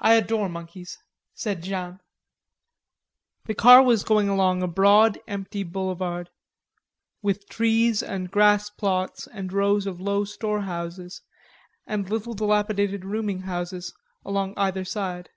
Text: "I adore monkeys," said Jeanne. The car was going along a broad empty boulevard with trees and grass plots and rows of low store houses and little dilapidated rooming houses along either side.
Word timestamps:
"I 0.00 0.14
adore 0.14 0.48
monkeys," 0.48 0.96
said 1.34 1.62
Jeanne. 1.62 2.00
The 3.44 3.54
car 3.54 3.82
was 3.82 4.02
going 4.02 4.26
along 4.26 4.62
a 4.62 4.66
broad 4.66 5.18
empty 5.28 5.62
boulevard 5.62 6.30
with 7.20 7.46
trees 7.50 8.02
and 8.02 8.30
grass 8.30 8.70
plots 8.70 9.26
and 9.26 9.52
rows 9.52 9.86
of 9.86 10.00
low 10.00 10.24
store 10.24 10.62
houses 10.62 11.20
and 11.86 12.08
little 12.08 12.32
dilapidated 12.32 13.04
rooming 13.04 13.40
houses 13.40 13.92
along 14.24 14.54
either 14.56 14.86
side. 14.86 15.28